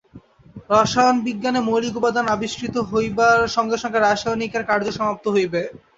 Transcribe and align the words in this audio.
রসায়ন-বিজ্ঞানে 0.71 1.59
মৌলিক 1.67 1.93
উপাদান 1.97 2.25
আবিষ্কৃত 2.27 2.75
হইবার 2.91 3.37
সঙ্গে 3.55 3.77
সঙ্গে 3.77 3.99
রাসায়নিকের 3.99 4.63
কার্য 4.69 4.85
সমাপ্ত 4.91 5.25
হইবে। 5.35 5.61